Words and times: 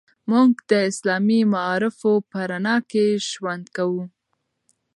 موږ 0.31 0.51
د 0.71 0.73
اسلامي 0.89 1.41
معارفو 1.53 2.13
په 2.29 2.39
رڼا 2.51 2.77
کې 2.91 3.05
ژوند 3.29 3.65
کوو. 3.75 4.03